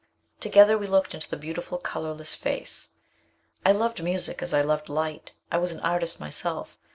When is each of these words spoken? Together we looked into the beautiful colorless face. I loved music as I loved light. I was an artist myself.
Together 0.39 0.79
we 0.79 0.87
looked 0.87 1.13
into 1.13 1.29
the 1.29 1.37
beautiful 1.37 1.77
colorless 1.77 2.33
face. 2.33 2.93
I 3.63 3.71
loved 3.71 4.01
music 4.01 4.41
as 4.41 4.51
I 4.51 4.61
loved 4.63 4.89
light. 4.89 5.29
I 5.51 5.59
was 5.59 5.71
an 5.73 5.79
artist 5.81 6.19
myself. 6.19 6.75